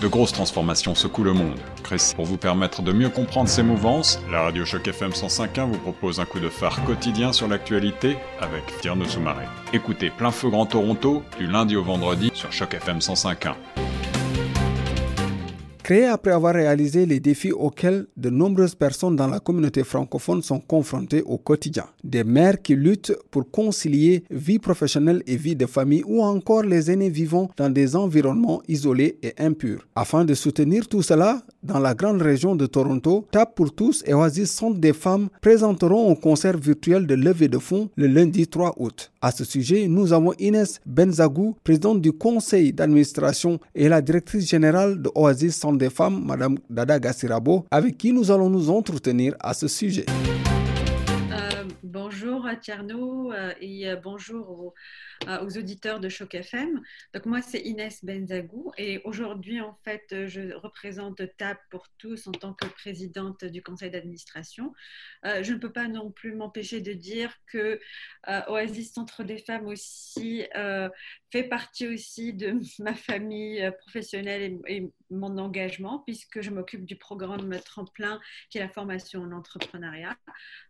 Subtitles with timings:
[0.00, 1.58] De grosses transformations secouent le monde.
[2.16, 6.20] Pour vous permettre de mieux comprendre ces mouvances, la radio Choc FM 105.1 vous propose
[6.20, 9.44] un coup de phare quotidien sur l'actualité avec Tierno Soumaré.
[9.72, 13.54] Écoutez Plein Feu Grand Toronto du lundi au vendredi sur Choc FM 105.1.
[15.86, 20.58] Créé après avoir réalisé les défis auxquels de nombreuses personnes dans la communauté francophone sont
[20.58, 21.84] confrontées au quotidien.
[22.02, 26.90] Des mères qui luttent pour concilier vie professionnelle et vie de famille ou encore les
[26.90, 29.86] aînés vivant dans des environnements isolés et impurs.
[29.94, 34.14] Afin de soutenir tout cela, dans la grande région de Toronto, TAP pour tous et
[34.14, 38.74] Oasis Centre des femmes présenteront un concert virtuel de levée de fonds le lundi 3
[38.78, 39.10] août.
[39.20, 45.02] À ce sujet, nous avons Inès Benzagou, présidente du conseil d'administration et la directrice générale
[45.02, 49.52] de Oasis Centre des femmes, Madame Dada Gassirabo, avec qui nous allons nous entretenir à
[49.52, 50.06] ce sujet.
[51.98, 54.74] Bonjour Tierno euh, et euh, bonjour aux
[55.26, 56.82] euh, aux auditeurs de Choc FM.
[57.14, 62.32] Donc moi, c'est Inès Benzagou et aujourd'hui, en fait, je représente TAP pour tous en
[62.32, 64.74] tant que présidente du conseil d'administration.
[65.24, 67.80] Je ne peux pas non plus m'empêcher de dire que
[68.48, 70.44] Oasis Centre des femmes aussi
[71.30, 77.58] fait partie aussi de ma famille professionnelle et, mon engagement puisque je m'occupe du programme
[77.60, 80.16] Tremplin qui est la formation en entrepreneuriat.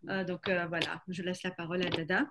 [0.03, 2.27] donc voilà, je laisse la parole à Dada.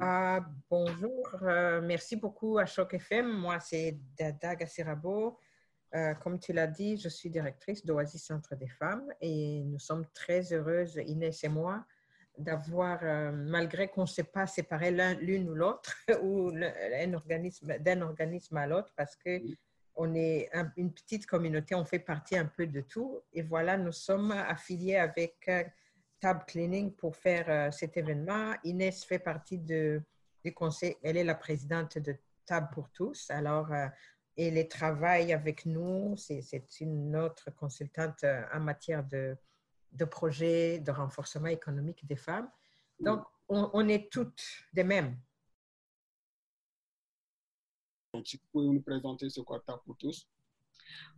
[0.00, 3.28] Ah, bonjour, euh, merci beaucoup à Choc FM.
[3.28, 5.38] Moi, c'est Dada Gassirabo.
[5.94, 10.04] Euh, comme tu l'as dit, je suis directrice d'Oasis Centre des femmes et nous sommes
[10.12, 11.86] très heureuses, Inès et moi,
[12.38, 18.56] d'avoir, euh, malgré qu'on ne s'est pas séparés l'une ou l'autre, ou d'un organisme, organisme
[18.56, 19.40] à l'autre, parce que
[19.98, 23.22] on est une petite communauté, on fait partie un peu de tout.
[23.32, 25.48] Et voilà, nous sommes affiliés avec
[26.20, 28.54] Tab Cleaning pour faire euh, cet événement.
[28.64, 30.02] Inès fait partie de,
[30.44, 33.30] du conseil, elle est la présidente de Tab pour tous.
[33.30, 33.86] Alors, euh,
[34.36, 39.36] elle travaille avec nous, c'est une autre consultante euh, en matière de,
[39.92, 42.50] de projets de renforcement économique des femmes.
[43.00, 44.42] Donc, on, on est toutes
[44.72, 45.16] des mêmes.
[48.12, 50.26] Vous pouvez nous présenter ce qu'est Tab pour tous.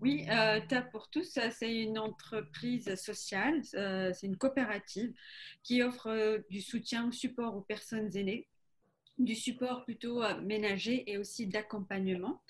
[0.01, 5.13] Oui, euh, TAP pour tous, c'est une entreprise sociale, euh, c'est une coopérative
[5.63, 8.49] qui offre euh, du soutien, support aux personnes aînées,
[9.19, 12.41] du support plutôt ménager et aussi d'accompagnement.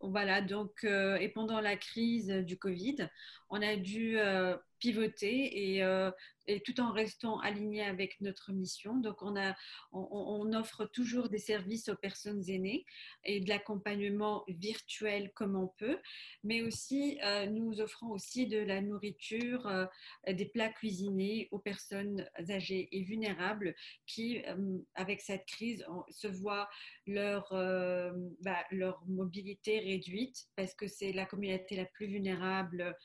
[0.00, 3.08] voilà, donc, et pendant la crise du Covid,
[3.48, 4.18] on a dû
[4.78, 5.82] pivoter et
[6.48, 8.96] et tout en restant aligné avec notre mission.
[8.96, 9.54] Donc, on, a,
[9.92, 12.86] on, offre toujours des services aux personnes aînées
[13.24, 15.98] et de l'accompagnement virtuel comme on peut,
[16.42, 19.84] mais aussi euh, nous offrons aussi de la nourriture, euh,
[20.26, 23.74] des plats cuisinés aux personnes âgées et vulnérables
[24.06, 26.68] qui, euh, avec cette crise, se voient
[27.06, 27.48] leur,
[28.40, 32.96] bah, leur mobilité réduite parce que c'est la communauté la plus vulnérable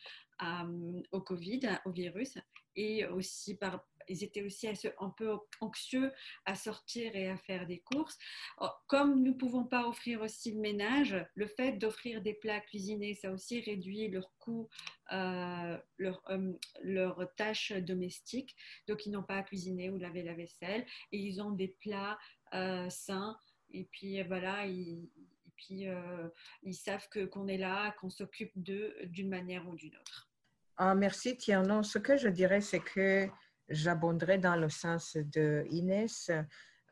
[1.12, 2.38] au Covid, au virus,
[2.76, 6.12] et aussi par, ils étaient aussi un peu anxieux
[6.46, 8.18] à sortir et à faire des courses.
[8.60, 12.60] Oh, comme nous ne pouvons pas offrir aussi le ménage, le fait d'offrir des plats
[12.62, 14.70] cuisinés, ça aussi réduit leur coût,
[15.12, 18.56] euh, leur, euh, tâches domestiques.
[18.88, 22.18] Donc, ils n'ont pas à cuisiner ou laver la vaisselle et ils ont des plats
[22.54, 23.38] euh, sains.
[23.72, 25.10] Et puis voilà, ils,
[25.66, 25.88] puis,
[26.64, 30.30] ils savent qu'on est là, qu'on s'occupe d'eux d'une manière ou d'une autre.
[30.78, 31.84] Ah, merci Tierno.
[31.84, 33.28] Ce que je dirais, c'est que
[33.70, 36.32] j'abonderai dans le sens de Inès.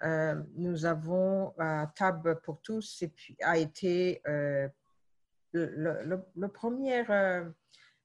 [0.03, 4.67] Euh, nous avons à Table pour tous et puis, a été euh,
[5.53, 7.49] le, premier euh,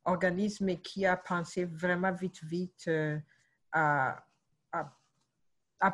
[0.05, 2.91] organisme qui a pensé vraiment vite, vite
[3.73, 4.23] à,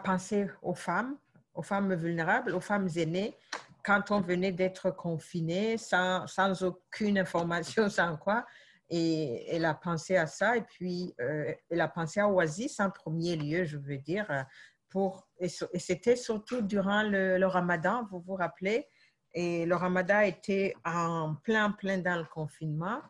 [0.04, 1.16] penser aux femmes,
[1.54, 3.36] aux femmes vulnérables, aux femmes aînées,
[3.84, 8.46] quand on venait d'être confiné sans, aucune information, sans quoi.
[8.88, 10.56] Et elle a pensé à ça.
[10.56, 14.46] Et puis, euh, elle a pensé à Oasis en premier lieu, je veux dire.
[15.40, 15.48] Et,
[15.78, 18.86] c'était surtout durant le, ramadan, vous vous rappelez.
[19.34, 23.00] Et le ramadan était en plein, plein dans le confinement.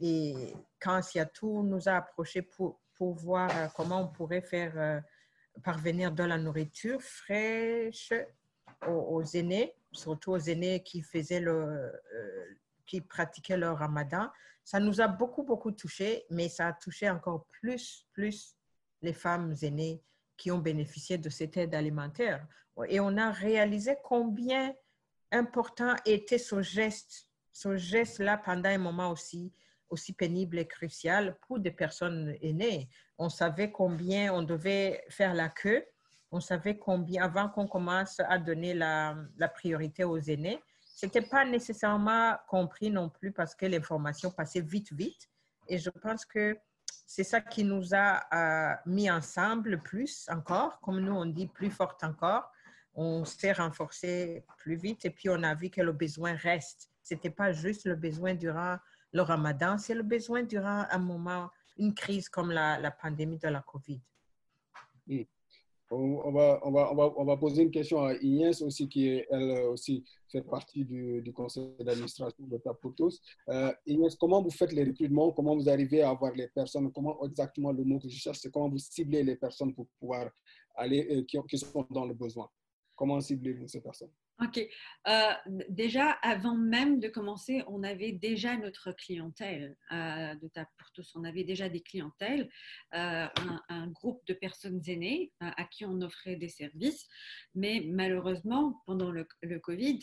[0.00, 5.00] Et quand Siatou nous a approchés pour, pour voir euh, comment on pourrait faire euh,
[5.62, 8.12] parvenir de la nourriture fraîche
[8.86, 11.92] aux, aînés, surtout aux aînés qui faisaient le,
[12.86, 14.28] qui pratiquaient le ramadan,
[14.64, 18.56] ça nous a beaucoup, beaucoup touché, mais ça a touché encore plus, plus
[19.00, 20.02] les femmes aînées
[20.36, 22.46] qui ont bénéficié de cette aide alimentaire.
[22.88, 24.74] Et on a réalisé combien
[25.30, 29.52] important était ce geste, ce geste-là pendant un moment aussi,
[29.88, 32.88] aussi pénible et crucial pour des personnes aînées.
[33.18, 35.84] On savait combien on devait faire la queue,
[36.32, 39.14] on savait combien, avant qu'on commence à donner la,
[39.54, 45.28] priorité aux aînés, c'était pas nécessairement compris non plus parce que l'information passait vite, vite.
[45.68, 46.58] Et je pense que
[47.06, 51.70] c'est ça qui nous a euh, mis ensemble plus encore, comme nous on dit, plus
[51.70, 52.50] fort encore.
[52.94, 56.90] On s'est renforcé plus vite et puis on a vu que le besoin reste.
[57.02, 58.78] C'était pas juste le besoin durant
[59.12, 63.48] le ramadan, c'est le besoin durant un moment, une crise comme la, la pandémie de
[63.48, 64.00] la COVID.
[65.06, 65.22] Hmm.
[65.94, 69.22] On, va, on, va, on, va, on, va, poser une question à Inès aussi, qui
[69.30, 73.20] elle aussi fait partie du, du conseil d'administration de TAP pour tous.
[73.50, 75.30] Euh, Inès, comment vous faites les recrutements?
[75.32, 76.90] Comment vous arrivez à avoir les personnes?
[76.92, 80.30] Comment exactement le mot que je cherche, c'est comment vous ciblez les personnes pour pouvoir
[80.76, 82.48] aller, euh, qui, qui sont dans le besoin?
[82.96, 84.12] Comment ciblez-vous ces personnes?
[84.40, 84.58] Ok.
[85.08, 85.32] Euh,
[85.68, 91.12] déjà, avant même de commencer, on avait déjà notre clientèle euh, de TAP pour tous.
[91.14, 92.48] On avait déjà des clientèles,
[92.94, 93.26] euh,
[93.68, 97.06] un, groupe de personnes aînées à qui on offrait des services.
[97.54, 99.26] Mais malheureusement, pendant le,
[99.60, 100.00] Covid,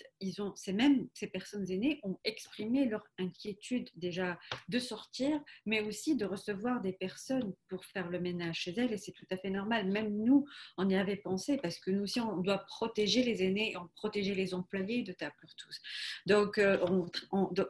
[0.56, 4.38] ces mêmes ces personnes aînées ont exprimé leur inquiétude déjà
[4.68, 8.94] de sortir, mais aussi de recevoir des personnes pour faire le ménage chez elles.
[8.94, 9.88] Et c'est tout à fait normal.
[9.88, 10.46] Même nous,
[10.78, 13.90] on y avait pensé parce que nous aussi, on doit protéger les aînés, on
[14.20, 15.82] protéger les employés de pour tous.
[16.26, 16.78] Donc, euh,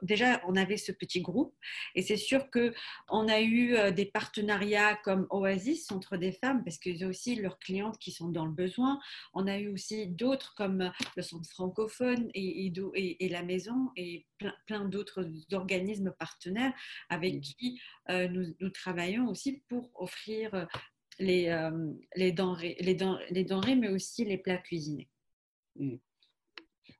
[0.01, 1.53] déjà, on avait ce petit groupe
[1.95, 6.77] et c'est sûr qu'on a eu euh, des partenariats comme Oasis, Centre des femmes, parce
[6.77, 8.99] qu'ils ont aussi leurs clientes qui sont dans le besoin.
[9.33, 14.53] On a eu aussi d'autres comme le Centre francophone et, et, la Maison et plein,
[14.65, 16.73] plein d'autres organismes partenaires
[17.09, 20.67] avec qui euh, nous, travaillons aussi pour offrir
[21.19, 21.47] les,
[22.15, 22.97] les, denrées, les,
[23.31, 25.09] les denrées, mais aussi les plats cuisinés.
[25.75, 25.97] Mmh.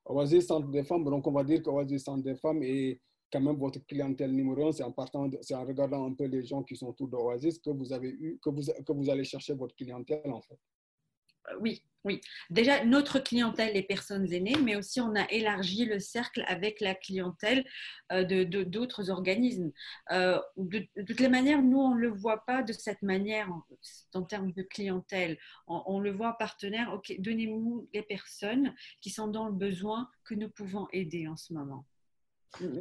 [0.09, 3.00] Oasis Centre des femmes, donc on va dire qu'Oasis Centre des femmes est
[3.31, 4.71] quand même votre clientèle numéro un.
[4.71, 7.69] C'est en, partant c'est en regardant un peu les gens qui sont autour d'Oasis que
[7.69, 10.57] vous avez eu, que vous, que vous allez chercher votre clientèle en fait.
[11.59, 12.21] Oui, oui.
[12.50, 16.95] Déjà, notre clientèle, les personnes aînées, mais aussi on a élargi le cercle avec la
[16.95, 17.65] clientèle
[18.13, 19.71] euh, de, d'autres organismes.
[20.12, 23.50] Euh, de, toutes les manières, nous, on ne le voit pas de cette manière
[24.13, 25.38] en, termes de clientèle.
[25.68, 30.50] On, le voit partenaire, ok, donnez-nous les personnes qui sont dans le besoin que nous
[30.50, 31.85] pouvons aider en ce moment.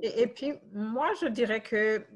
[0.03, 2.07] Et, puis, moi, je dirais que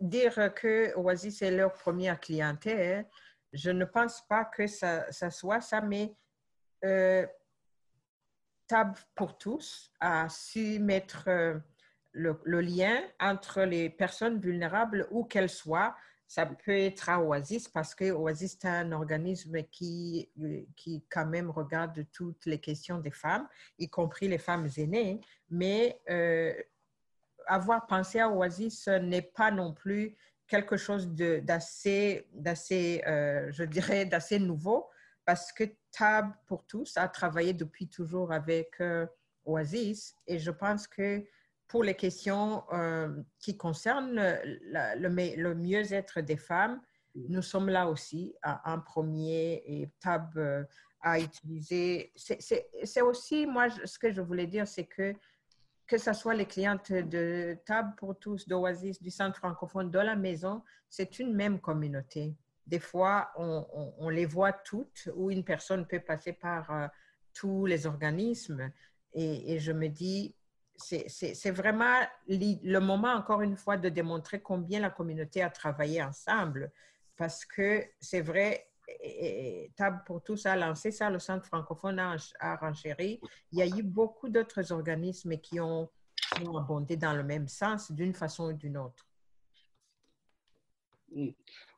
[0.00, 3.06] dire que Oasis est leur première clientèle,
[3.52, 6.14] je ne pense pas que ça, soit ça, mais
[6.84, 7.26] euh,
[8.66, 11.58] Tab pour tous a su mettre euh,
[12.12, 15.96] le, lien entre les personnes vulnérables, où qu'elles soient.
[16.28, 20.30] Ça peut être à Oasis parce que Oasis est un organisme qui,
[20.76, 23.48] qui quand même regarde toutes les questions des femmes,
[23.78, 25.20] y compris les femmes aînées.
[25.50, 26.54] Mais euh,
[27.46, 30.16] avoir pensé à Oasis n'est pas non plus
[30.50, 34.90] quelque chose d'assez, d'assez, euh, je dirais, d'assez nouveau
[35.24, 39.06] parce que Tab pour tous a travaillé depuis toujours avec euh,
[39.44, 41.24] Oasis et je pense que
[41.68, 46.80] pour les questions euh, qui concernent le, le mieux-être des femmes,
[47.14, 50.66] nous sommes là aussi en premier et Tab
[51.00, 52.12] a utilisé.
[52.16, 55.14] C'est aussi, moi, ce que je voulais dire, c'est que
[55.90, 60.14] que ce soit les clientes de Table pour tous, d'Oasis, du Centre francophone, de la
[60.14, 62.36] maison, c'est une même communauté.
[62.64, 66.86] Des fois, on, les voit toutes, où une personne peut passer par euh,
[67.34, 68.70] tous les organismes.
[69.14, 70.36] Et, je me dis,
[70.76, 71.98] c'est vraiment
[72.28, 76.70] le moment, encore une fois, de démontrer combien la communauté a travaillé ensemble.
[77.16, 78.69] Parce que c'est vrai,
[79.00, 83.20] et, Table pour tous a lancé ça, le Centre francophone à renchéri.
[83.52, 85.88] Il y a eu beaucoup d'autres organismes qui ont,
[86.56, 89.06] abondé dans le même sens, d'une façon ou d'une autre.
[91.12, 91.30] Hmm.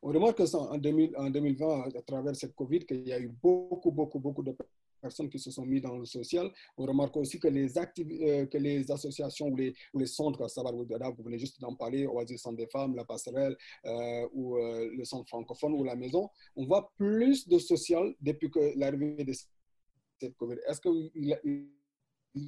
[0.03, 4.19] On remarque qu'en en 2020, à travers cette COVID, qu'il y a eu beaucoup, beaucoup,
[4.19, 4.55] beaucoup de
[5.03, 6.51] personnes qui se sont mises dans le social.
[6.79, 10.47] On remarque aussi que les, euh, que les associations ou les, ou les centres,
[11.17, 15.05] vous venez juste d'en parler, Oasis Centre des femmes, la passerelle euh, ou euh, le
[15.05, 20.37] centre francophone ou la maison, on voit plus de social depuis que l'arrivée de cette
[20.37, 20.57] COVID.
[20.69, 20.89] Est-ce que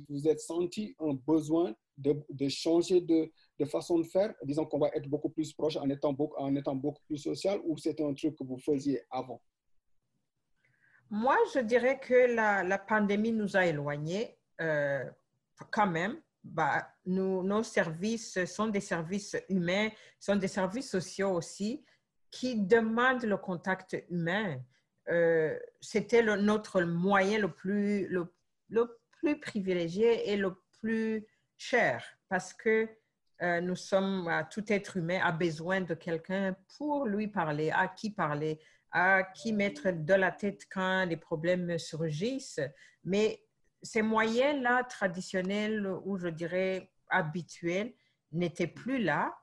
[0.08, 4.78] vous êtes senti un besoin de, de changer de, de, façon de faire, disons qu'on
[4.78, 8.00] va être beaucoup plus proche en étant beaucoup, en étant beaucoup plus social ou c'est
[8.00, 9.40] un truc que vous faisiez avant?
[11.14, 15.04] Moi, je dirais que la, pandémie nous a éloignés euh,
[15.70, 16.20] quand même.
[16.42, 21.84] Bah, nos services sont des services humains, sont des services sociaux aussi
[22.32, 24.60] qui demandent le contact humain.
[25.08, 28.10] Euh, c'était notre moyen le plus,
[29.40, 31.24] privilégié et le plus
[31.56, 32.88] cher parce que
[33.40, 38.10] euh, nous sommes, tout être humain a besoin de quelqu'un pour lui parler, à qui
[38.10, 38.58] parler,
[38.94, 42.60] à qui mettre de la tête quand les problèmes surgissent.
[43.02, 43.42] Mais
[43.82, 47.92] ces moyens-là traditionnels ou je dirais habituels
[48.32, 49.36] n'étaient plus là.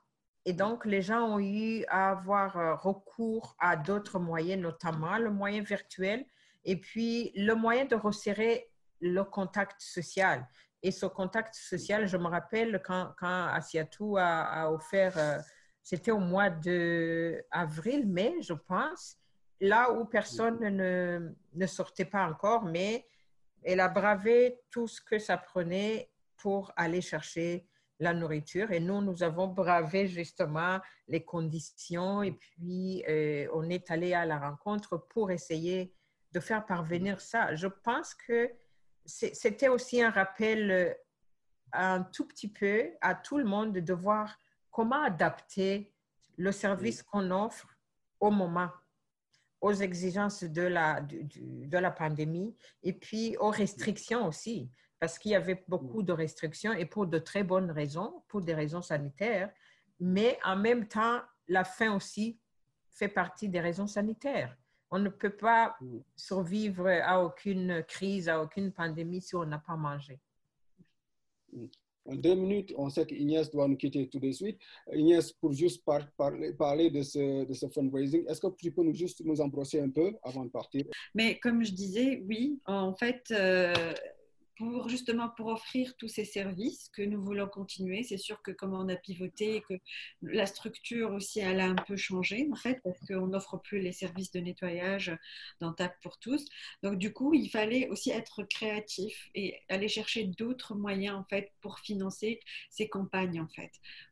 [0.45, 5.29] Et donc, les gens ont eu à avoir euh, recours à d'autres moyens, notamment le
[5.29, 6.25] moyen virtuel
[6.63, 10.47] et puis le moyen de resserrer le contact social.
[10.81, 15.37] Et ce contact social, je me rappelle quand, quand Asiatou a, offert, euh,
[15.83, 19.17] c'était au mois d'avril, mai, je pense,
[19.61, 23.07] là où personne ne, ne sortait pas encore, mais
[23.63, 27.67] elle a bravé tout ce que ça prenait pour aller chercher
[27.99, 28.71] la nourriture.
[28.71, 34.25] Et nous, nous avons bravé justement les conditions et puis euh, on est allé à
[34.25, 35.93] la rencontre pour essayer
[36.31, 37.53] de faire parvenir ça.
[37.55, 38.51] Je pense que
[39.05, 40.93] c'était aussi un rappel euh,
[41.73, 44.35] un tout petit peu à tout le monde de voir
[44.71, 45.93] comment adapter
[46.37, 47.67] le service qu'on offre
[48.19, 48.69] au moment
[49.61, 55.35] aux exigences de la, de la pandémie et puis aux restrictions aussi, parce qu'il y
[55.35, 59.51] avait beaucoup de restrictions et pour de très bonnes raisons, pour des raisons sanitaires,
[59.99, 62.39] mais en même temps, la faim aussi
[62.89, 64.57] fait partie des raisons sanitaires.
[64.89, 65.77] On ne peut pas
[66.15, 70.19] survivre à aucune crise, à aucune pandémie si on n'a pas mangé.
[72.07, 74.57] Deux minutes, on sait qu'Ignès doit nous quitter tout de suite.
[74.91, 75.83] Ignès, pour juste
[76.57, 79.39] parler de ce, fundraising, est-ce que tu peux nous juste nous
[79.79, 80.85] un peu avant de partir?
[81.13, 83.93] Mais comme je disais, oui, en fait, euh,
[84.61, 88.03] pour justement pour offrir tous ces services que nous voulons continuer.
[88.03, 89.73] C'est sûr que comme on a pivoté, que
[90.21, 93.91] la structure aussi elle a un peu changé en fait parce qu'on n'offre plus les
[93.91, 95.17] services de nettoyage
[95.61, 96.45] dans TAP pour tous.
[96.83, 101.51] Donc du coup, il fallait aussi être créatif et aller chercher d'autres moyens en fait
[101.61, 102.39] pour financer
[102.69, 103.71] ces campagnes en fait.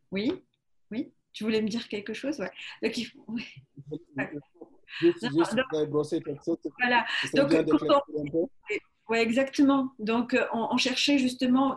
[0.09, 0.33] Oui,
[0.89, 1.13] oui.
[1.31, 2.49] Tu voulais me dire quelque chose, ouais.
[2.81, 2.95] Donc.
[6.79, 7.05] Voilà.
[9.09, 9.91] Oui, exactement.
[9.97, 11.75] Donc, euh, on, cherchait justement,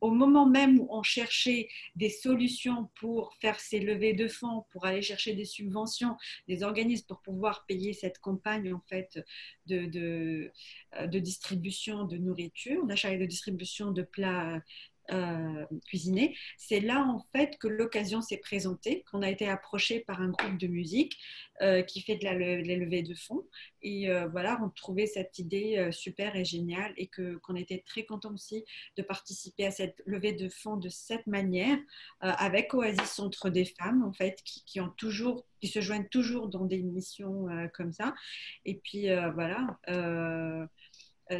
[0.00, 4.84] au moment même où on cherchait des solutions pour faire ces levées de fonds, pour
[4.84, 6.16] aller chercher des subventions,
[6.48, 9.24] des organismes pour pouvoir payer cette campagne en fait
[9.66, 10.52] de, de,
[10.98, 14.60] euh, de distribution de nourriture, d'achat et de distribution de plats
[15.10, 16.36] euh, cuisiner.
[16.56, 20.56] C'est là en fait que l'occasion s'est présentée, qu'on a été approché par un groupe
[20.58, 21.18] de musique
[21.60, 23.44] euh, qui fait de la, levée de fonds.
[23.82, 28.04] Et euh, voilà, on trouvait cette idée super et géniale et que, qu'on était très
[28.04, 28.64] content aussi
[28.96, 31.78] de participer à cette levée de fonds de cette manière
[32.20, 36.64] avec Oasis Centre des femmes en fait qui, ont toujours, qui se joignent toujours dans
[36.64, 38.14] des missions comme ça.
[38.64, 39.78] Et puis voilà.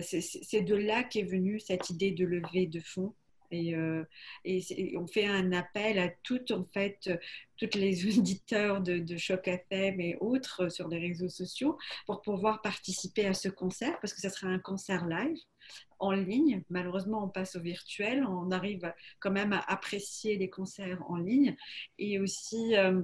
[0.01, 3.15] c'est de là qu'est venue cette idée de levée de fonds
[3.55, 4.05] euh,
[4.45, 7.11] et, on fait un appel à toutes, en fait,
[7.57, 12.63] toutes les auditeurs de, de Choc FM et autres sur les réseaux sociaux pour pouvoir
[12.63, 15.39] participer à ce concert parce que ça sera un concert live
[15.99, 16.63] en ligne.
[16.69, 18.25] Malheureusement, on passe au virtuel.
[18.27, 21.57] On arrive quand même à apprécier les concerts en ligne
[21.99, 23.03] et aussi euh,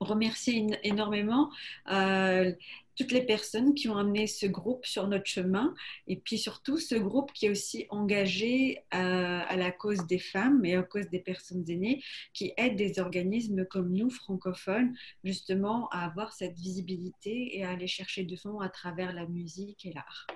[0.00, 1.50] remercier énormément
[1.90, 2.52] euh,
[2.96, 5.74] toutes les personnes qui ont amené ce groupe sur notre chemin
[6.06, 10.64] et puis surtout ce groupe qui est aussi engagé euh, à, la cause des femmes
[10.64, 12.02] et à cause des personnes aînées
[12.34, 14.94] qui aident des organismes comme nous, francophones,
[15.24, 19.86] justement à avoir cette visibilité et à aller chercher du fonds à travers la musique
[19.86, 20.26] et l'art.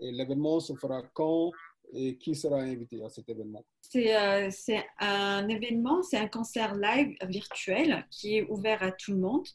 [0.00, 1.52] Et l'événement se fera quand
[1.92, 3.64] et qui sera invité à cet événement?
[3.80, 4.50] C'est euh,
[4.98, 9.46] un événement, c'est un concert live virtuel qui est ouvert à tout le monde.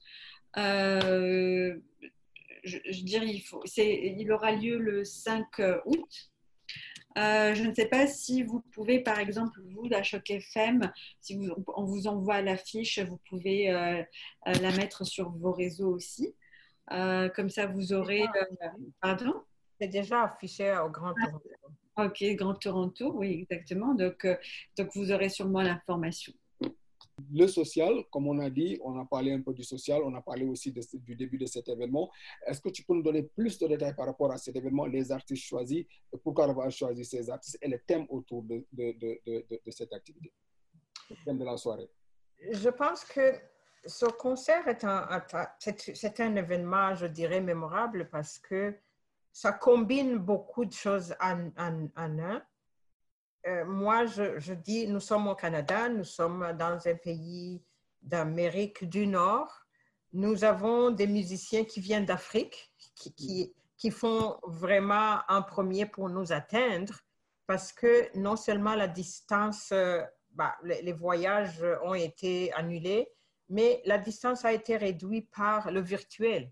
[0.58, 1.78] Euh,
[2.64, 5.46] je, dirais, il, faut, il aura lieu le 5
[5.86, 6.32] août.
[7.18, 11.36] Euh, je ne sais pas si vous pouvez, par exemple, vous, la Choc FM, si
[11.36, 14.04] vous, on vous envoie l'affiche, vous pouvez euh,
[14.46, 16.36] la mettre sur vos réseaux aussi.
[16.90, 18.26] comme ça, vous aurez.
[19.02, 19.34] pardon?
[19.80, 21.50] C'est déjà affiché au Grand Toronto.
[21.98, 23.94] ok, Grand Toronto, oui, exactement.
[23.94, 24.28] Donc,
[24.78, 26.34] donc vous aurez sûrement l'information.
[27.34, 30.22] Le social, comme on a dit, on a parlé un peu du social, on a
[30.22, 32.12] parlé aussi du début de cet événement.
[32.46, 35.12] Est-ce que tu peux nous donner plus de détails par rapport à cet événement, les
[35.12, 35.86] artistes choisis,
[36.24, 40.32] pourquoi avoir choisi ces artistes et les thèmes autour de, de, de, cette activité,
[41.10, 41.90] le thème de la soirée?
[42.52, 43.34] Je pense que
[43.84, 45.08] ce concert est un,
[45.58, 48.76] c'est un événement, je dirais, mémorable parce que
[49.32, 52.44] ça combine beaucoup de choses en, en, en un.
[53.48, 57.64] Euh, moi, je, dis, nous sommes au Canada, nous sommes dans un pays
[58.02, 59.66] d'Amérique du Nord.
[60.12, 66.34] Nous avons des musiciens qui viennent d'Afrique, qui, qui, font vraiment un premier pour nous
[66.34, 67.00] atteindre,
[67.46, 70.02] parce que non seulement la distance, euh,
[70.32, 73.10] bah, les, voyages ont été annulés,
[73.48, 76.52] mais la distance a été réduite par le virtuel.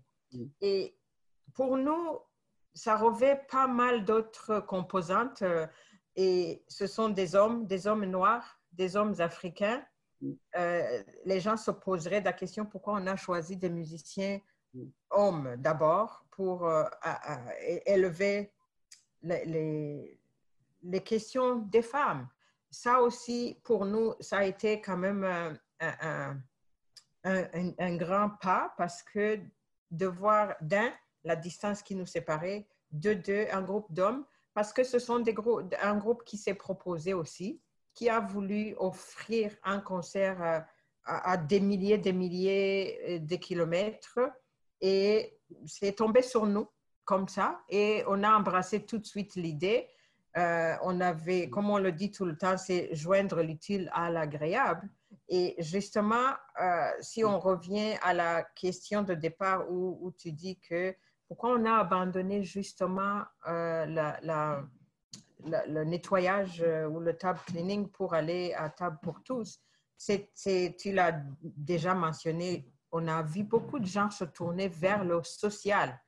[0.62, 0.96] Et
[1.54, 2.20] pour nous,
[2.72, 5.42] ça revêt pas mal d'autres composantes
[6.16, 9.84] et ce sont des hommes, des hommes noirs, des hommes africains.
[11.24, 14.40] les gens se poseraient la question pourquoi on a choisi des musiciens
[15.10, 16.70] hommes d'abord pour
[17.86, 18.52] élever
[19.22, 20.18] les,
[21.04, 22.28] questions des femmes.
[22.70, 25.24] Ça aussi, pour nous, ça a été quand même
[25.80, 26.36] un,
[27.24, 29.38] un, un grand pas parce que
[29.90, 30.92] de voir d'un,
[31.24, 34.24] la distance qui nous séparait, de deux, un groupe d'hommes,
[34.56, 37.60] parce que ce sont des groupes, un groupe qui s'est proposé aussi,
[37.92, 40.66] qui a voulu offrir un concert
[41.04, 44.18] à, à des milliers, des milliers euh, de kilomètres.
[44.80, 46.66] Et c'est tombé sur nous
[47.04, 47.60] comme ça.
[47.68, 49.88] Et on a embrassé tout de suite l'idée.
[50.38, 54.88] Euh, on avait, comme on le dit tout le temps, c'est joindre l'utile à l'agréable.
[55.28, 56.30] Et justement,
[56.62, 60.94] euh, si on revient à la question de départ où, tu dis que
[61.28, 64.62] pourquoi on a abandonné justement euh, la,
[65.40, 69.60] le nettoyage ou le table cleaning pour aller à table pour tous,
[69.96, 70.30] c'est,
[70.78, 75.98] tu l'as déjà mentionné, on a vu beaucoup de gens se tourner vers le social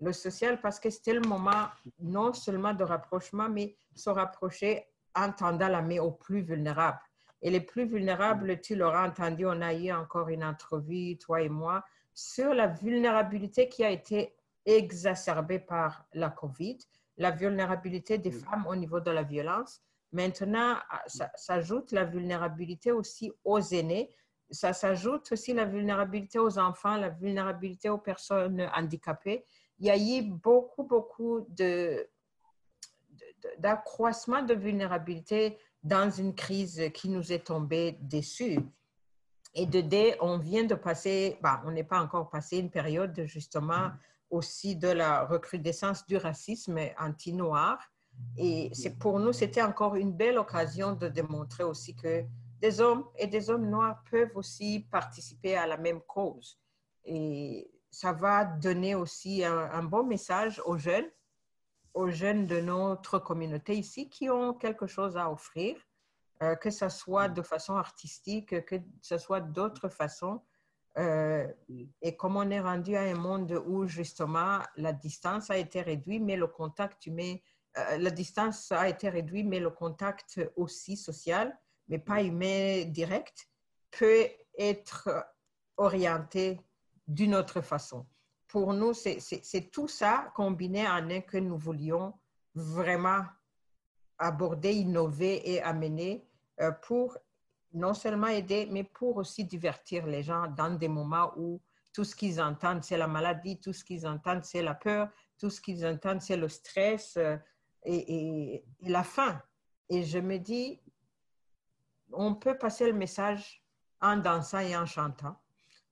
[0.00, 1.68] le social parce que c'était le moment
[1.98, 7.00] non seulement de rapprochement, mais se rapprocher en tendant la main aux plus vulnérables.
[7.42, 11.48] Et les plus vulnérables, tu l'auras entendu, on a eu encore une entrevue, toi et
[11.48, 14.35] moi, sur la vulnérabilité qui a été
[14.66, 16.78] exacerbée par la COVID,
[17.16, 19.80] la vulnérabilité des femmes au niveau de la violence.
[20.12, 24.14] Maintenant, ça s'ajoute la vulnérabilité aussi aux aînés,
[24.50, 29.44] ça s'ajoute aussi la vulnérabilité aux enfants, la vulnérabilité aux personnes handicapées.
[29.78, 32.08] Il y a eu beaucoup, beaucoup de,
[33.58, 38.58] d'accroissement de, vulnérabilité dans une crise qui nous est tombée dessus.
[39.54, 43.22] Et de D, on vient de passer, bah, on n'est pas encore passé une période
[43.24, 43.90] justement
[44.30, 47.78] aussi de la recrudescence du racisme anti-noir.
[48.36, 52.24] Et c'est pour nous, c'était encore une belle occasion de démontrer aussi que
[52.60, 56.58] des hommes et des hommes noirs peuvent aussi participer à la même cause.
[57.04, 61.08] Et ça va donner aussi un, bon message aux jeunes,
[61.94, 65.76] aux jeunes de notre communauté ici qui ont quelque chose à offrir,
[66.42, 70.42] euh, que ce soit de façon artistique, que ce soit d'autres façons.
[70.98, 71.46] Euh,
[72.00, 76.22] et comme on est rendu à un monde où justement la distance a été réduite,
[76.22, 77.36] mais le contact humain,
[77.76, 81.56] euh, la distance a été réduite, mais le contact aussi social,
[81.88, 83.48] mais pas humain direct,
[83.90, 84.26] peut
[84.58, 85.10] être
[85.76, 86.60] orienté
[87.06, 88.06] d'une autre façon.
[88.48, 92.14] Pour nous, c'est tout ça combiné en un que nous voulions
[92.54, 93.22] vraiment
[94.18, 96.26] aborder, innover et amener
[96.60, 97.18] euh, pour
[97.76, 101.60] non seulement aider, mais pour aussi divertir les gens dans des moments où
[101.92, 105.50] tout ce qu'ils entendent, c'est la maladie, tout ce qu'ils entendent, c'est la peur, tout
[105.50, 107.36] ce qu'ils entendent, c'est le stress euh,
[107.84, 109.40] et, la faim.
[109.90, 110.80] Et je me dis,
[112.12, 113.62] on peut passer le message
[114.00, 115.36] en dansant et en chantant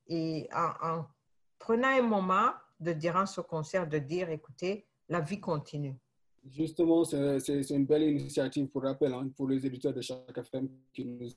[0.06, 1.04] et en,
[1.58, 5.96] prenant un moment de durant ce concert de dire, écoutez, la vie continue.
[6.46, 11.04] Justement, c'est une belle initiative pour rappel hein, pour les éditeurs de chaque FM qui
[11.04, 11.28] nous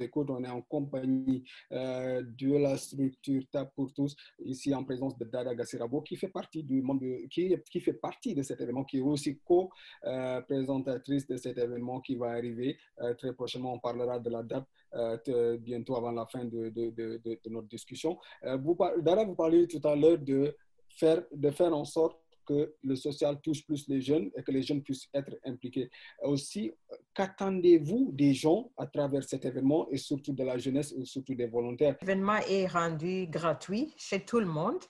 [0.00, 0.30] écoutent.
[0.30, 5.24] On est en compagnie euh, de la structure TAP pour tous, ici en présence de
[5.24, 8.98] Dada Gassirabo, qui fait partie du monde qui, qui, fait partie de cet événement, qui
[8.98, 13.74] est aussi co-présentatrice de cet événement qui va arriver euh, très prochainement.
[13.74, 18.18] On parlera de la date euh, bientôt avant la fin de, de, notre discussion.
[18.60, 20.56] Vous, Dara, vous parliez tout à l'heure de
[20.88, 24.62] faire, de faire en sorte que le social touche plus les jeunes et que les
[24.62, 25.90] jeunes puissent être impliqués.
[26.22, 26.72] Aussi,
[27.14, 31.46] qu'attendez-vous des gens à travers cet événement et surtout de la jeunesse et surtout des
[31.46, 31.96] volontaires?
[32.00, 34.82] L'événement est rendu gratuit chez tout le monde.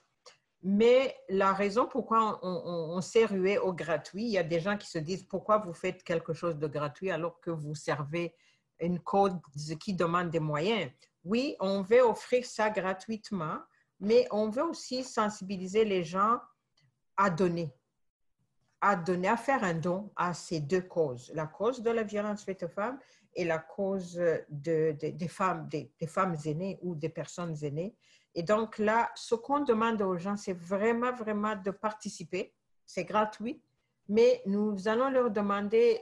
[0.66, 4.78] Mais la raison pourquoi on, on s'est rué au gratuit, il y a des gens
[4.78, 8.34] qui se disent pourquoi vous faites quelque chose de gratuit alors que vous servez
[8.80, 9.32] une cause
[9.78, 10.90] qui demande des moyens?
[11.22, 13.58] Oui, on veut offrir ça gratuitement,
[14.00, 16.38] mais on veut aussi sensibiliser les gens
[17.16, 17.72] à donner,
[18.80, 22.44] à donner, à faire un don à ces deux causes, la cause de la violence
[22.44, 22.98] faite aux femmes
[23.34, 27.96] et la cause de, des, femmes, des, femmes aînées ou des personnes aînées.
[28.34, 32.52] Et donc là, ce qu'on demande aux gens, c'est vraiment, vraiment de participer.
[32.86, 33.62] C'est gratuit,
[34.08, 36.00] mais nous allons leur demander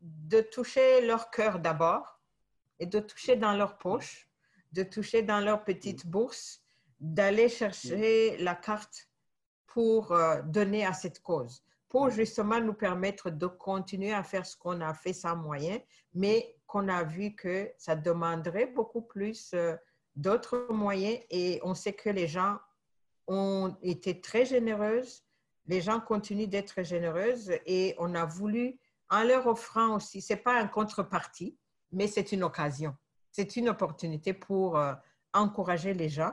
[0.00, 2.20] de toucher leur cœur d'abord
[2.78, 4.28] et de toucher dans leur poche,
[4.72, 6.62] de toucher dans leur petite bourse,
[7.00, 9.08] d'aller chercher la carte
[9.74, 14.56] pour euh, donner à cette cause, pour justement nous permettre de continuer à faire ce
[14.56, 15.80] qu'on a fait sans moyens,
[16.14, 19.74] mais qu'on a vu que ça demanderait beaucoup plus euh,
[20.14, 21.18] d'autres moyens.
[21.28, 22.58] Et on sait que les gens
[23.26, 25.24] ont été très généreuses.
[25.66, 28.78] Les gens continuent d'être généreuses et on a voulu,
[29.10, 31.58] en leur offrant aussi, ce n'est pas un contrepartie,
[31.90, 32.94] mais c'est une occasion.
[33.32, 34.94] C'est une opportunité pour euh,
[35.32, 36.32] encourager les gens,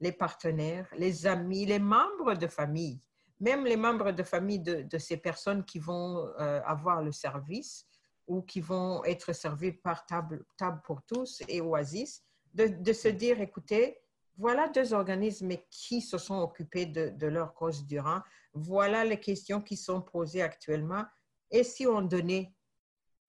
[0.00, 3.00] les partenaires, les amis, les membres de famille,
[3.38, 7.86] même les membres de famille de, ces personnes qui vont euh, avoir le service
[8.26, 12.22] ou qui vont être servis par table, table pour tous et Oasis,
[12.54, 13.98] de, de se dire, écoutez,
[14.40, 18.22] voilà deux organismes qui se sont occupés de, leur cause durant.
[18.54, 21.04] Voilà les questions qui sont posées actuellement.
[21.50, 22.54] Et si on donnait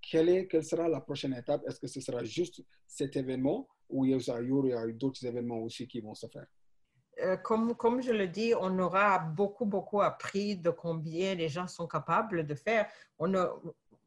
[0.00, 1.62] Quelle, est, quelle sera la prochaine étape?
[1.66, 6.00] Est-ce que ce sera juste cet événement ou il y a d'autres événements aussi qui
[6.00, 6.46] vont se faire?
[7.20, 11.68] Euh, comme, comme je le dis, on aura beaucoup, beaucoup appris de combien les gens
[11.68, 12.88] sont capables de faire.
[13.18, 13.54] On a,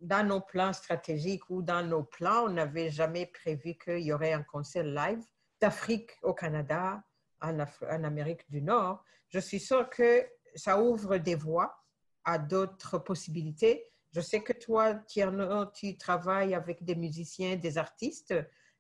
[0.02, 4.34] dans nos plans stratégiques ou dans nos plans, on n'avait jamais prévu qu'il y aurait
[4.34, 5.24] un concert live
[5.62, 7.02] d'Afrique au Canada,
[7.42, 11.76] en, en, Amérique du Nord, je suis sûre que ça ouvre des voies
[12.24, 13.86] à d'autres possibilités.
[14.12, 18.34] Je sais que toi, Tierno, tu travailles avec des musiciens, des artistes.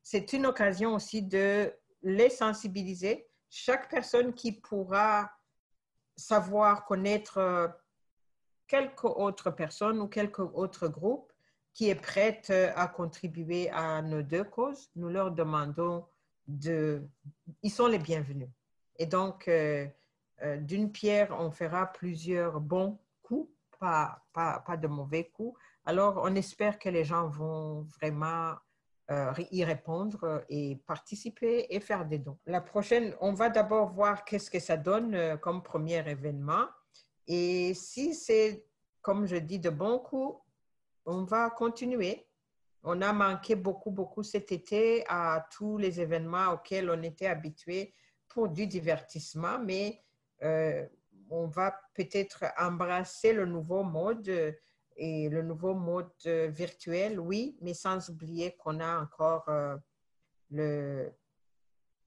[0.07, 3.27] C'est une occasion aussi de les sensibiliser.
[3.49, 5.31] Chaque personne qui pourra
[6.15, 7.67] savoir, connaître euh,
[8.67, 11.33] quelque autre personne ou quelque autre groupe
[11.73, 16.05] qui est prête à contribuer à nos deux causes, nous leur demandons
[16.47, 17.03] de...
[17.63, 18.49] Ils sont les bienvenus.
[18.97, 19.87] Et donc, euh,
[20.43, 25.59] euh, d'une pierre, on fera plusieurs bons coups, pas, pas, pas, de mauvais coups.
[25.83, 28.53] Alors, on espère que les gens vont vraiment
[29.11, 32.37] euh, y répondre et participer et faire des dons.
[32.45, 36.65] La prochaine, on va d'abord voir qu'est-ce que ça donne comme premier événement.
[37.27, 38.65] Et si c'est,
[39.01, 40.39] comme je dis, de bons coups,
[41.05, 42.27] on va continuer
[42.85, 47.95] on a manqué beaucoup, beaucoup cet été à tous les événements auxquels on était habitué
[48.27, 50.03] pour du divertissement, mais
[50.43, 50.85] euh,
[51.29, 54.55] on va peut-être embrasser le nouveau mode
[54.95, 59.75] et le nouveau mode virtuel, oui, mais sans oublier qu'on a encore euh,
[60.51, 61.11] le,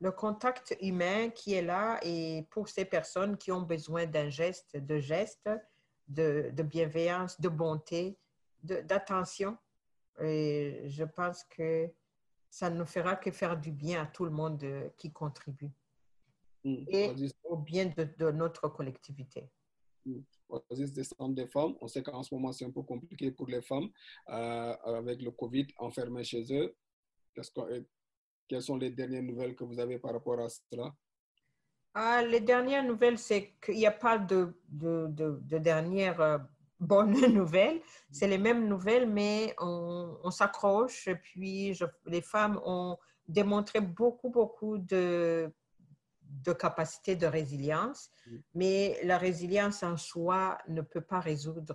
[0.01, 4.77] le contact humain qui est là et pour ces personnes qui ont besoin d'un geste,
[4.77, 5.51] de geste,
[6.09, 8.19] de, de bienveillance, de bonté,
[8.63, 9.57] d'attention
[10.21, 11.91] et je pense que
[12.51, 15.71] ça ne fera que faire du bien à tout le monde euh, qui contribue
[16.65, 16.85] mm.
[16.89, 19.51] et au bien de, notre collectivité.
[20.05, 20.21] Mm.
[20.71, 21.75] des des femmes.
[21.81, 23.89] On sait qu'en ce moment, c'est un peu compliqué pour les femmes
[24.29, 26.75] euh, avec le COVID enfermé chez eux.
[27.35, 27.43] Que,
[28.49, 30.95] quelles sont les dernières nouvelles que vous avez par rapport à cela?
[31.95, 36.39] Ah, les dernières nouvelles, c'est qu'il n'y a pas de, de, de, de euh,
[36.81, 37.81] bonnes nouvelles.
[38.11, 41.09] C'est les mêmes nouvelles, mais on, s'accroche.
[41.23, 45.53] Puis les femmes ont démontré beaucoup, beaucoup de,
[46.29, 48.11] de capacité de résilience.
[48.55, 51.75] Mais la résilience en soi ne peut pas résoudre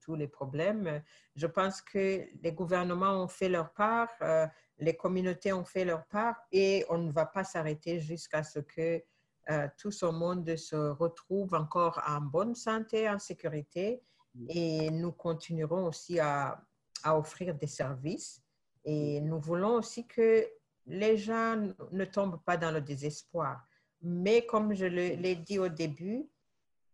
[0.00, 1.02] tous les problèmes.
[1.36, 4.46] Je pense que les gouvernements ont fait leur part, euh,
[4.78, 9.02] les communautés ont fait leur part et on ne va pas s'arrêter jusqu'à ce que
[9.50, 14.02] euh, tout ce monde se retrouve encore en bonne santé, en sécurité
[14.48, 16.64] et nous continuerons aussi à,
[17.02, 18.40] à, offrir des services.
[18.84, 20.46] Et nous voulons aussi que
[20.86, 21.56] les gens
[21.90, 23.66] ne tombent pas dans le désespoir.
[24.02, 26.28] Mais comme je l'ai dit au début,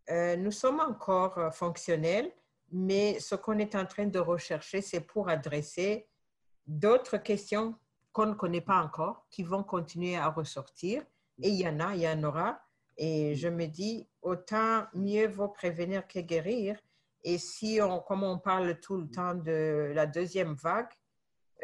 [0.09, 2.31] euh, nous sommes encore euh, fonctionnels,
[2.71, 6.07] mais ce qu'on est en train de rechercher, c'est pour adresser
[6.65, 7.75] d'autres questions
[8.11, 11.03] qu'on ne connaît pas encore, qui vont continuer à ressortir.
[11.41, 12.59] Et il y en a, il y en aura.
[12.97, 16.77] Et je me dis, autant mieux vaut prévenir que guérir.
[17.23, 20.89] Et si on, comme on parle tout le temps de la deuxième vague,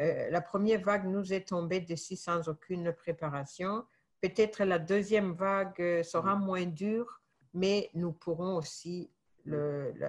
[0.00, 3.84] euh, la première vague nous est tombée dessus sans aucune préparation.
[4.20, 7.20] Peut-être la deuxième vague euh, sera moins dure,
[7.52, 9.10] mais nous pourrons aussi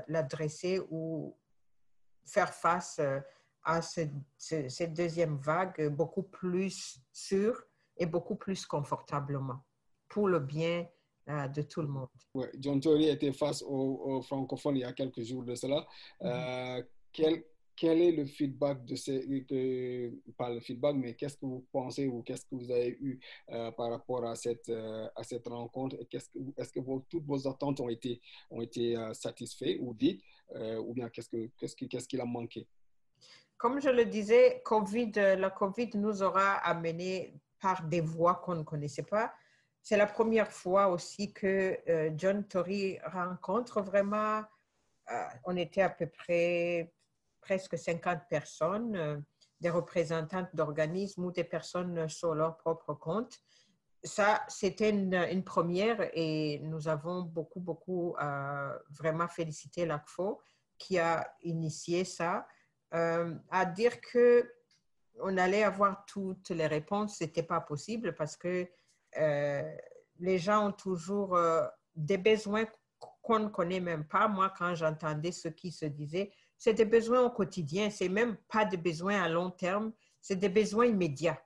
[0.07, 1.37] l'adresser ou
[2.25, 2.99] faire face
[3.63, 7.61] à cette deuxième vague beaucoup plus sûre
[7.97, 9.63] et beaucoup plus confortablement
[10.09, 10.87] pour le bien
[11.29, 12.07] euh, de tout le monde.
[12.57, 15.85] John Tory était face aux, francophones il y a quelques jours de cela.
[16.21, 17.43] Euh, quel,
[17.77, 22.07] quel, est le feedback de ces, que, pas le feedback, mais qu'est-ce que vous pensez
[22.07, 23.19] ou qu'est-ce que vous avez eu
[23.51, 27.47] euh, par rapport à cette, à cette rencontre Est-ce que, est -ce que toutes vos
[27.47, 30.21] attentes ont été, ont été satisfaites ou dites
[30.85, 32.67] ou bien qu'est-ce qu'il ce qu'est-ce qu'il a manqué?
[33.57, 34.61] Comme je le disais,
[35.15, 39.33] la COVID nous aura amené par des voies qu'on ne connaissait pas.
[39.81, 44.43] C'est la première fois aussi que euh, John Tory rencontre vraiment,
[45.11, 46.93] euh, on était à peu près
[47.47, 49.17] presque 50 personnes, euh,
[49.61, 53.39] des représentantes d'organismes ou des personnes sur leur propre compte.
[54.03, 58.15] Ça, c'était une, première et nous avons beaucoup, beaucoup
[58.91, 60.39] vraiment félicité l'ACFO
[60.77, 62.47] qui a initié ça.
[62.91, 64.47] à dire que
[65.21, 68.69] on allait avoir toutes les réponses, ce n'était pas possible parce que
[69.17, 69.75] euh,
[70.19, 72.65] les gens ont toujours euh, des besoins
[73.21, 74.27] qu'on ne connaît même pas.
[74.27, 78.65] Moi, quand j'entendais ce qui se disait, c'est des besoins au quotidien, c'est même pas
[78.65, 79.91] des besoins à long terme,
[80.21, 81.41] c'est des besoins immédiats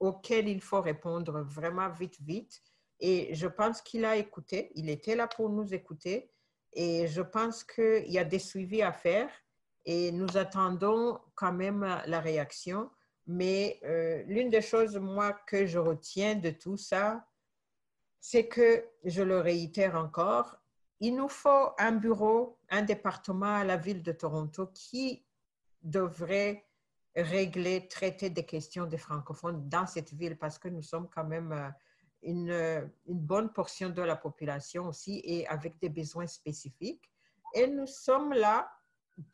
[0.00, 2.62] auxquels il faut répondre vraiment vite, vite.
[3.00, 6.30] Et je pense qu'il a écouté, il était là pour nous écouter.
[6.72, 9.30] Et je pense qu'il y a des suivis à faire
[9.84, 12.90] et nous attendons quand même la réaction.
[13.26, 17.26] Mais euh, l'une des choses, moi, que je retiens de tout ça,
[18.20, 20.58] c'est que, je le réitère encore,
[21.04, 25.22] il nous faut un bureau, un département à la ville de Toronto qui
[25.82, 26.64] devrait
[27.14, 31.52] régler, traiter des questions des francophones dans cette ville parce que nous sommes quand même
[31.52, 31.68] euh,
[32.22, 37.04] une, une bonne portion de la population aussi et avec des besoins spécifiques.
[37.52, 38.72] Et nous sommes là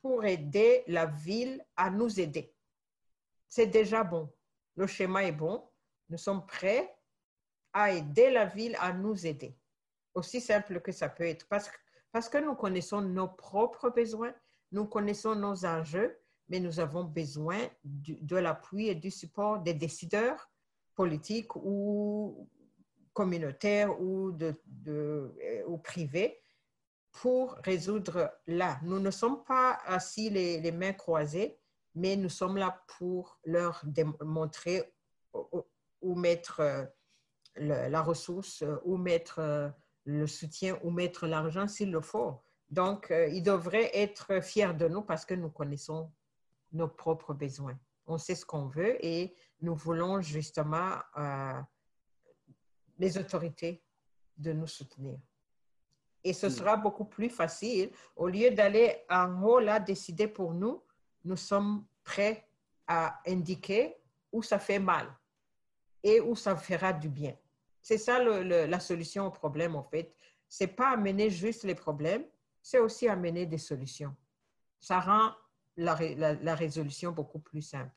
[0.03, 2.53] pour aider la ville à nous aider.
[3.47, 4.29] C'est déjà bon.
[4.75, 5.71] Le schéma est bon.
[6.09, 6.93] Nous sommes prêts
[7.73, 9.57] à aider la ville à nous aider.
[10.15, 11.47] Aussi simple que ça peut être.
[11.49, 11.77] Parce que,
[12.13, 14.35] parce que nous connaissons nos propres besoins,
[14.73, 16.19] nous connaissons nos enjeux,
[16.49, 20.51] mais nous avons besoin de l'appui et du support des décideurs
[20.95, 22.49] politiques ou
[23.13, 25.33] communautaires ou, de, de,
[25.67, 26.41] ou privés
[27.13, 28.79] pour résoudre là.
[28.83, 31.59] Nous ne sommes pas assis les, mains croisées,
[31.95, 34.93] mais nous sommes là pour leur démontrer
[36.03, 36.85] où mettre euh,
[37.57, 39.69] la ressource, où mettre euh,
[40.11, 42.41] le soutien, où mettre l'argent s'il le faut.
[42.71, 46.11] Donc, euh, ils devraient être fiers de nous parce que nous connaissons
[46.73, 47.79] nos propres besoins.
[48.07, 50.99] On sait ce qu'on veut et nous voulons justement
[52.99, 53.83] les autorités
[54.37, 55.19] de nous soutenir.
[56.23, 56.51] Et ce mm.
[56.51, 57.91] sera beaucoup plus facile.
[58.17, 60.83] Au lieu d'aller en haut là, décider pour nous,
[61.25, 62.47] nous sommes prêts
[62.87, 63.97] à indiquer
[64.33, 65.07] où ça fait mal
[66.03, 67.37] et où ça fera du bien.
[67.83, 70.15] C'est ça la solution au problème, en fait.
[70.49, 72.25] C'est pas amener juste les problèmes,
[72.63, 74.15] c'est aussi amener des solutions.
[74.81, 75.33] Ça rend
[75.77, 77.93] la résolution beaucoup plus simple.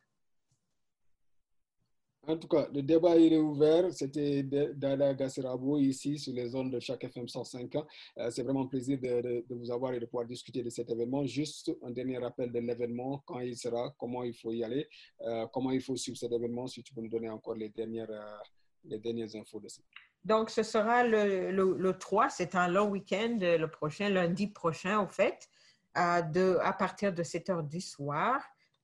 [2.26, 3.92] En tout cas, le débat est ouvert.
[3.92, 8.68] C'était Dada Gassirabo ici sur les zones de chaque FM 105 euh, C'est vraiment un
[8.68, 11.26] plaisir de, vous avoir et de pouvoir discuter de cet événement.
[11.26, 14.88] Juste un dernier rappel de l'événement, quand il sera, comment il faut y aller,
[15.22, 18.10] euh, comment il faut suivre cet événement, si tu peux nous donner encore les dernières,
[18.10, 18.38] euh,
[18.86, 19.82] les dernières infos de ça.
[20.24, 25.08] Donc, ce sera le, le, 3, c'est un long week-end, le prochain, lundi prochain, au
[25.08, 25.50] fait,
[25.96, 28.42] de, à partir de 7 heures du soir.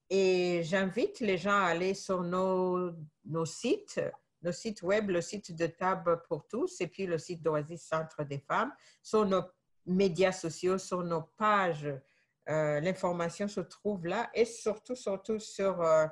[0.09, 2.91] Et j'invite les gens à aller sur nos,
[3.25, 4.01] nos sites,
[4.41, 8.23] nos sites web, le site de Table pour tous et puis le site d'Oasis Centre
[8.23, 9.43] des femmes, sur nos
[9.85, 11.87] médias sociaux, sur nos pages.
[12.49, 16.07] Euh, l'information se trouve là et surtout, surtout sur euh,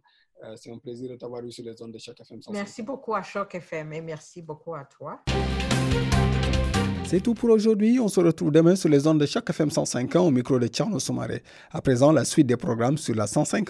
[0.57, 2.41] C'est un plaisir de t'avoir eu sur les zones de chaque FM.
[2.51, 5.23] Merci beaucoup à Choc FM et merci beaucoup à toi.
[7.07, 8.01] C'est tout pour aujourd'hui.
[8.01, 10.99] On se retrouve demain sur les ondes de chaque FM 105 au micro de Tcherno
[10.99, 11.43] Soumaré.
[11.71, 13.69] À présent, la suite des programmes sur la 105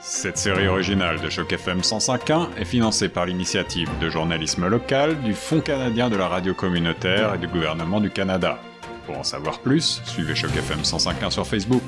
[0.00, 5.34] Cette série originale de Choc FM 105.1 est financée par l'initiative de journalisme local du
[5.34, 8.58] Fonds canadien de la radio communautaire et du gouvernement du Canada.
[9.06, 11.82] Pour en savoir plus, suivez Choc FM 105.1 sur Facebook.